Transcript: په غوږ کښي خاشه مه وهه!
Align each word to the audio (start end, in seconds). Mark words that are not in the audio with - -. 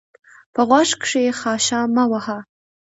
په 0.53 0.61
غوږ 0.67 0.89
کښي 1.01 1.25
خاشه 1.39 1.79
مه 1.95 2.03
وهه! 2.11 2.37